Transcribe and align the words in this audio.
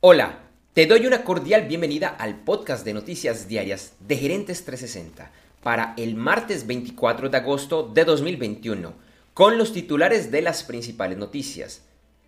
Hola, 0.00 0.38
te 0.74 0.86
doy 0.86 1.06
una 1.06 1.24
cordial 1.24 1.66
bienvenida 1.66 2.06
al 2.06 2.38
podcast 2.44 2.84
de 2.84 2.94
noticias 2.94 3.48
diarias 3.48 3.94
de 3.98 4.16
Gerentes 4.16 4.64
360 4.64 5.32
para 5.60 5.94
el 5.96 6.14
martes 6.14 6.68
24 6.68 7.30
de 7.30 7.36
agosto 7.36 7.82
de 7.82 8.04
2021 8.04 8.92
con 9.34 9.58
los 9.58 9.72
titulares 9.72 10.30
de 10.30 10.40
las 10.40 10.62
principales 10.62 11.18
noticias. 11.18 11.82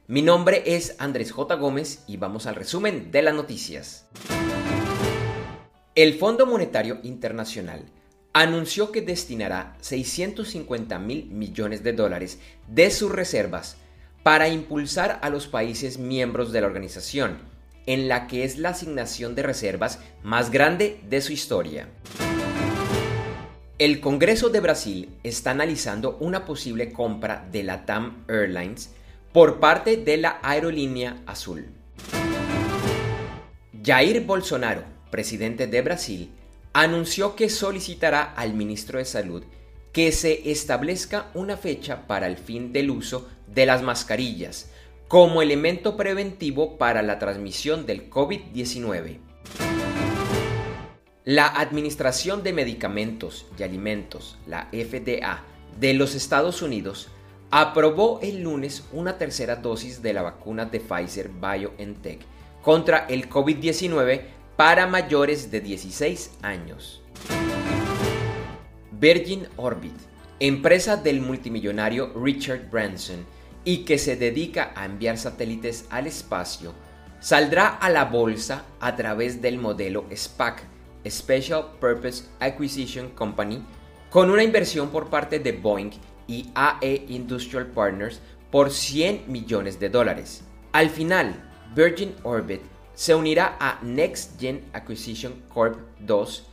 Mi 0.09 0.21
nombre 0.21 0.65
es 0.67 0.97
Andrés 0.99 1.31
J. 1.31 1.55
Gómez 1.55 2.03
y 2.09 2.17
vamos 2.17 2.47
al 2.47 2.57
resumen 2.57 3.13
de 3.13 3.23
las 3.23 3.37
noticias. 3.37 4.09
El 5.95 6.15
Fondo 6.15 6.47
Monetario 6.47 6.99
Internacional 7.05 7.85
anunció 8.33 8.91
que 8.91 9.01
destinará 9.01 9.77
650 9.81 10.99
mil 10.99 11.27
millones 11.27 11.85
de 11.85 11.93
dólares 11.93 12.41
de 12.67 12.91
sus 12.91 13.13
reservas 13.13 13.77
para 14.25 14.49
impulsar 14.49 15.21
a 15.23 15.31
los 15.31 15.47
países 15.47 15.99
miembros 15.99 16.51
de 16.51 16.63
la 16.63 16.67
organización, 16.67 17.50
en 17.87 18.09
la 18.09 18.27
que 18.27 18.45
es 18.45 18.59
la 18.59 18.71
asignación 18.71 19.35
de 19.35 19.43
reservas 19.43 19.99
más 20.23 20.51
grande 20.51 21.01
de 21.09 21.21
su 21.21 21.33
historia. 21.33 21.89
El 23.79 24.01
Congreso 24.01 24.51
de 24.51 24.61
Brasil 24.61 25.09
está 25.23 25.53
analizando 25.53 26.19
una 26.21 26.45
posible 26.45 26.93
compra 26.93 27.49
de 27.51 27.63
la 27.63 27.87
TAM 27.87 28.25
Airlines 28.29 28.91
por 29.33 29.59
parte 29.59 29.97
de 29.97 30.19
la 30.19 30.39
aerolínea 30.43 31.23
azul. 31.27 31.67
Jair 33.83 34.27
Bolsonaro, 34.27 34.85
presidente 35.11 35.67
de 35.67 35.81
Brasil, 35.81 36.31
anunció 36.73 37.35
que 37.37 37.49
solicitará 37.49 38.23
al 38.23 38.55
ministro 38.55 38.99
de 38.99 39.05
Salud 39.05 39.45
que 39.93 40.13
se 40.13 40.51
establezca 40.51 41.31
una 41.35 41.57
fecha 41.57 42.07
para 42.07 42.27
el 42.27 42.37
fin 42.37 42.73
del 42.73 42.91
uso 42.91 43.29
de 43.47 43.67
las 43.67 43.83
mascarillas 43.83 44.71
como 45.11 45.43
elemento 45.43 45.97
preventivo 45.97 46.79
para 46.79 47.03
la 47.03 47.19
transmisión 47.19 47.85
del 47.85 48.09
COVID-19. 48.09 49.19
La 51.25 51.49
Administración 51.49 52.45
de 52.45 52.53
Medicamentos 52.53 53.45
y 53.59 53.65
Alimentos, 53.65 54.39
la 54.47 54.69
FDA, 54.71 55.43
de 55.81 55.95
los 55.95 56.15
Estados 56.15 56.63
Unidos, 56.63 57.09
aprobó 57.51 58.21
el 58.23 58.43
lunes 58.43 58.85
una 58.93 59.19
tercera 59.19 59.57
dosis 59.57 60.01
de 60.01 60.13
la 60.13 60.23
vacuna 60.23 60.67
de 60.67 60.79
Pfizer 60.79 61.29
BioNTech 61.29 62.21
contra 62.63 63.07
el 63.09 63.29
COVID-19 63.29 64.21
para 64.55 64.87
mayores 64.87 65.51
de 65.51 65.61
16 65.61 66.39
años. 66.43 67.03
Virgin 68.93 69.49
Orbit, 69.57 69.97
empresa 70.39 70.97
del 70.97 71.21
multimillonario 71.21 72.13
Richard 72.15 72.71
Branson 72.71 73.27
y 73.65 73.79
que 73.79 73.99
se 73.99 74.17
dedica 74.17 74.73
a 74.75 74.85
enviar 74.85 75.19
satélites 75.19 75.87
al 75.91 76.07
espacio, 76.07 76.73
saldrá 77.21 77.69
a 77.69 77.91
la 77.91 78.05
bolsa 78.05 78.65
a 78.81 78.97
través 78.97 79.43
del 79.43 79.59
modelo 79.59 80.07
SPAC, 80.15 80.63
Special 81.09 81.73
Purpose 81.81 82.25
Acquisition 82.41 83.11
Company, 83.11 83.65
con 84.11 84.31
una 84.31 84.43
inversión 84.43 84.91
por 84.91 85.09
parte 85.09 85.39
de 85.39 85.53
Boeing 85.53 85.93
y 86.27 86.51
AE 86.55 87.07
Industrial 87.09 87.67
Partners 87.67 88.21
por 88.51 88.71
100 88.71 89.25
millones 89.29 89.79
de 89.79 89.89
dólares. 89.89 90.43
Al 90.73 90.91
final, 90.91 91.35
Virgin 91.75 92.15
Orbit 92.23 92.63
se 92.95 93.15
unirá 93.15 93.57
a 93.61 93.79
Next 93.83 94.39
Gen 94.41 94.65
Acquisition 94.73 95.43
Corp 95.49 95.79
2 96.01 96.47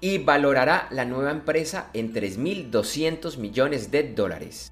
y 0.00 0.18
valorará 0.18 0.88
la 0.90 1.04
nueva 1.04 1.30
empresa 1.30 1.88
en 1.94 2.12
3.200 2.12 3.38
millones 3.38 3.90
de 3.90 4.12
dólares. 4.12 4.70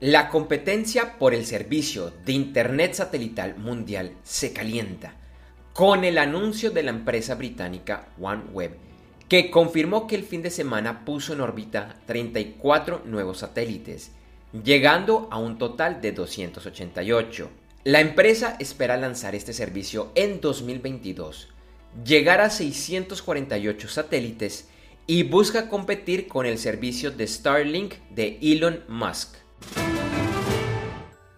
La 0.00 0.28
competencia 0.28 1.18
por 1.18 1.34
el 1.34 1.44
servicio 1.46 2.12
de 2.24 2.32
Internet 2.32 2.94
satelital 2.94 3.56
mundial 3.56 4.12
se 4.22 4.52
calienta 4.52 5.14
con 5.72 6.04
el 6.04 6.18
anuncio 6.18 6.70
de 6.70 6.82
la 6.82 6.90
empresa 6.90 7.34
británica 7.34 8.08
OneWeb, 8.18 8.72
que 9.28 9.50
confirmó 9.50 10.06
que 10.06 10.16
el 10.16 10.24
fin 10.24 10.42
de 10.42 10.50
semana 10.50 11.04
puso 11.04 11.32
en 11.34 11.40
órbita 11.40 11.96
34 12.06 13.02
nuevos 13.04 13.38
satélites, 13.38 14.12
llegando 14.64 15.28
a 15.30 15.38
un 15.38 15.58
total 15.58 16.00
de 16.00 16.12
288. 16.12 17.50
La 17.84 18.00
empresa 18.00 18.56
espera 18.58 18.96
lanzar 18.96 19.34
este 19.34 19.52
servicio 19.52 20.12
en 20.14 20.40
2022 20.40 21.48
llegar 22.04 22.40
a 22.40 22.50
648 22.50 23.88
satélites 23.88 24.68
y 25.06 25.24
busca 25.24 25.68
competir 25.68 26.28
con 26.28 26.46
el 26.46 26.58
servicio 26.58 27.10
de 27.10 27.26
Starlink 27.26 27.94
de 28.10 28.38
Elon 28.40 28.84
Musk. 28.88 29.39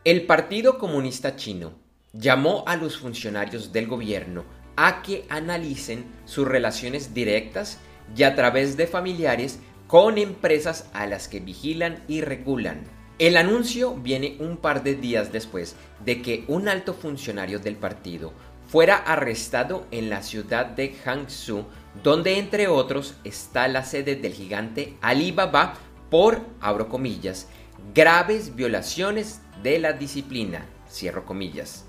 El 0.04 0.26
Partido 0.26 0.78
Comunista 0.78 1.36
Chino 1.36 1.74
llamó 2.12 2.64
a 2.66 2.74
los 2.74 2.96
funcionarios 2.96 3.72
del 3.72 3.86
gobierno 3.86 4.42
a 4.74 5.00
que 5.00 5.24
analicen 5.28 6.06
sus 6.24 6.48
relaciones 6.48 7.14
directas 7.14 7.78
y 8.16 8.24
a 8.24 8.34
través 8.34 8.76
de 8.76 8.88
familiares 8.88 9.60
con 9.86 10.18
empresas 10.18 10.90
a 10.92 11.06
las 11.06 11.28
que 11.28 11.38
vigilan 11.38 12.02
y 12.08 12.20
regulan. 12.20 12.82
El 13.20 13.36
anuncio 13.36 13.94
viene 13.94 14.36
un 14.40 14.56
par 14.56 14.82
de 14.82 14.96
días 14.96 15.30
después 15.30 15.76
de 16.04 16.20
que 16.20 16.44
un 16.48 16.66
alto 16.68 16.94
funcionario 16.94 17.60
del 17.60 17.76
partido 17.76 18.32
fuera 18.66 18.96
arrestado 18.96 19.86
en 19.92 20.10
la 20.10 20.24
ciudad 20.24 20.66
de 20.66 20.96
Hangzhou, 21.04 21.66
donde 22.02 22.38
entre 22.38 22.66
otros 22.66 23.14
está 23.22 23.68
la 23.68 23.84
sede 23.84 24.16
del 24.16 24.32
gigante 24.32 24.96
Alibaba 25.00 25.74
por, 26.10 26.40
abro 26.60 26.88
comillas, 26.88 27.46
graves 27.94 28.54
violaciones 28.54 29.40
de 29.62 29.78
la 29.78 29.92
disciplina, 29.92 30.66
cierro 30.90 31.26
comillas. 31.26 31.84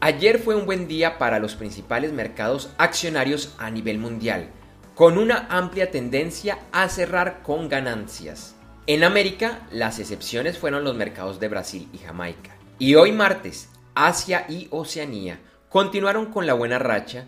Ayer 0.00 0.38
fue 0.38 0.56
un 0.56 0.66
buen 0.66 0.88
día 0.88 1.16
para 1.16 1.38
los 1.38 1.54
principales 1.54 2.12
mercados 2.12 2.70
accionarios 2.76 3.54
a 3.58 3.70
nivel 3.70 3.98
mundial, 3.98 4.50
con 4.94 5.16
una 5.16 5.46
amplia 5.48 5.90
tendencia 5.90 6.58
a 6.72 6.88
cerrar 6.88 7.42
con 7.42 7.68
ganancias. 7.68 8.54
En 8.86 9.04
América, 9.04 9.60
las 9.70 10.00
excepciones 10.00 10.58
fueron 10.58 10.82
los 10.82 10.96
mercados 10.96 11.38
de 11.38 11.48
Brasil 11.48 11.88
y 11.92 11.98
Jamaica. 11.98 12.56
Y 12.78 12.96
hoy 12.96 13.12
martes, 13.12 13.68
Asia 13.94 14.44
y 14.48 14.66
Oceanía 14.70 15.38
continuaron 15.68 16.26
con 16.26 16.46
la 16.46 16.54
buena 16.54 16.80
racha 16.80 17.26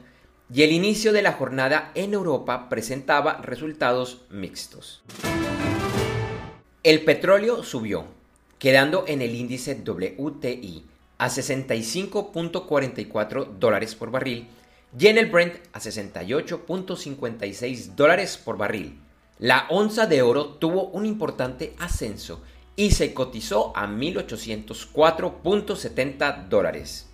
y 0.53 0.63
el 0.63 0.73
inicio 0.73 1.13
de 1.13 1.23
la 1.23 1.33
jornada 1.33 1.93
en 1.95 2.13
Europa 2.13 2.69
presentaba 2.69 3.41
resultados 3.41 4.23
mixtos. 4.31 5.03
El 6.85 7.03
petróleo 7.03 7.65
subió, 7.65 8.05
quedando 8.59 9.05
en 9.09 9.23
el 9.23 9.35
índice 9.35 9.75
WTI 9.75 10.85
a 11.17 11.31
65.44 11.31 13.47
dólares 13.59 13.95
por 13.95 14.11
barril 14.11 14.49
y 14.99 15.07
en 15.07 15.17
el 15.17 15.31
Brent 15.31 15.55
a 15.73 15.81
68.56 15.81 17.95
dólares 17.95 18.37
por 18.37 18.59
barril. 18.59 18.99
La 19.39 19.65
onza 19.71 20.07
de 20.07 20.21
oro 20.21 20.45
tuvo 20.45 20.89
un 20.89 21.07
importante 21.07 21.73
ascenso 21.79 22.43
y 22.77 22.91
se 22.91 23.15
cotizó 23.15 23.75
a 23.75 23.87
1.804.70 23.87 26.49
dólares. 26.49 27.09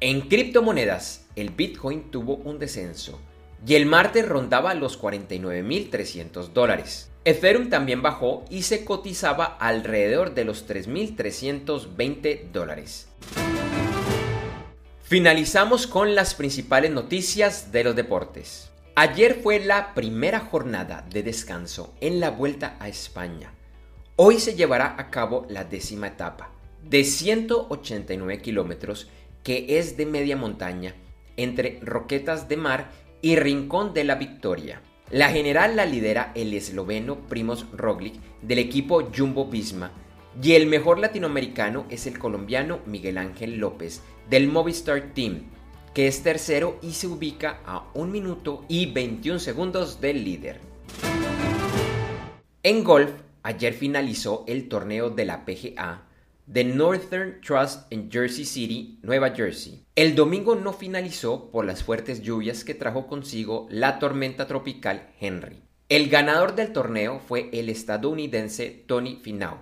En 0.00 0.20
criptomonedas, 0.28 1.24
el 1.34 1.48
Bitcoin 1.48 2.10
tuvo 2.10 2.34
un 2.34 2.58
descenso 2.58 3.18
y 3.66 3.74
el 3.74 3.86
martes 3.86 4.28
rondaba 4.28 4.74
los 4.74 5.00
49.300 5.00 6.48
dólares. 6.52 7.10
Ethereum 7.24 7.68
también 7.68 8.02
bajó 8.02 8.44
y 8.50 8.62
se 8.62 8.84
cotizaba 8.84 9.44
alrededor 9.44 10.34
de 10.34 10.44
los 10.44 10.68
3.320 10.68 12.50
dólares. 12.50 13.08
Finalizamos 15.02 15.86
con 15.86 16.14
las 16.14 16.34
principales 16.34 16.90
noticias 16.90 17.72
de 17.72 17.84
los 17.84 17.96
deportes. 17.96 18.70
Ayer 18.94 19.40
fue 19.42 19.60
la 19.60 19.94
primera 19.94 20.40
jornada 20.40 21.04
de 21.10 21.22
descanso 21.22 21.94
en 22.00 22.20
la 22.20 22.30
vuelta 22.30 22.76
a 22.80 22.88
España 22.88 23.52
Hoy 24.22 24.38
se 24.38 24.54
llevará 24.54 24.96
a 24.98 25.08
cabo 25.08 25.46
la 25.48 25.64
décima 25.64 26.08
etapa 26.08 26.50
de 26.84 27.04
189 27.04 28.42
kilómetros 28.42 29.08
que 29.42 29.78
es 29.78 29.96
de 29.96 30.04
media 30.04 30.36
montaña 30.36 30.94
entre 31.38 31.80
Roquetas 31.80 32.46
de 32.46 32.58
Mar 32.58 32.90
y 33.22 33.36
Rincón 33.36 33.94
de 33.94 34.04
la 34.04 34.14
Victoria. 34.14 34.80
La 35.10 35.30
general 35.30 35.76
la 35.76 35.86
lidera 35.86 36.32
el 36.34 36.54
esloveno 36.54 37.26
Primoz 37.28 37.66
Roglic 37.72 38.14
del 38.42 38.58
equipo 38.58 39.10
Jumbo 39.16 39.46
Visma 39.46 39.90
y 40.40 40.52
el 40.52 40.66
mejor 40.66 40.98
latinoamericano 40.98 41.86
es 41.90 42.06
el 42.06 42.18
colombiano 42.18 42.80
Miguel 42.86 43.18
Ángel 43.18 43.56
López 43.58 44.02
del 44.28 44.46
Movistar 44.46 45.12
Team, 45.14 45.42
que 45.92 46.06
es 46.06 46.22
tercero 46.22 46.78
y 46.82 46.92
se 46.92 47.08
ubica 47.08 47.60
a 47.66 47.88
1 47.94 48.12
minuto 48.12 48.64
y 48.68 48.86
21 48.92 49.40
segundos 49.40 50.00
del 50.00 50.24
líder. 50.24 50.60
En 52.62 52.84
golf, 52.84 53.10
ayer 53.42 53.74
finalizó 53.74 54.44
el 54.46 54.68
torneo 54.68 55.10
de 55.10 55.24
la 55.24 55.44
PGA 55.44 56.09
de 56.50 56.64
Northern 56.64 57.40
Trust 57.40 57.86
en 57.92 58.10
Jersey 58.10 58.44
City, 58.44 58.98
Nueva 59.02 59.30
Jersey. 59.30 59.84
El 59.94 60.16
domingo 60.16 60.56
no 60.56 60.72
finalizó 60.72 61.48
por 61.52 61.64
las 61.64 61.84
fuertes 61.84 62.22
lluvias 62.22 62.64
que 62.64 62.74
trajo 62.74 63.06
consigo 63.06 63.68
la 63.70 64.00
tormenta 64.00 64.48
tropical 64.48 65.12
Henry. 65.20 65.62
El 65.88 66.08
ganador 66.08 66.56
del 66.56 66.72
torneo 66.72 67.20
fue 67.20 67.50
el 67.52 67.68
estadounidense 67.68 68.84
Tony 68.88 69.20
Finau. 69.22 69.58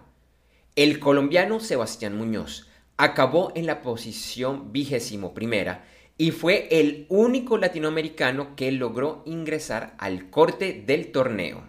El 0.76 0.98
colombiano 0.98 1.60
Sebastián 1.60 2.16
Muñoz 2.16 2.70
acabó 2.96 3.52
en 3.54 3.66
la 3.66 3.82
posición 3.82 4.72
vigésimo 4.72 5.34
primera 5.34 5.84
y 6.16 6.30
fue 6.30 6.68
el 6.70 7.04
único 7.10 7.58
latinoamericano 7.58 8.56
que 8.56 8.72
logró 8.72 9.22
ingresar 9.26 9.94
al 9.98 10.30
corte 10.30 10.82
del 10.86 11.12
torneo. 11.12 11.68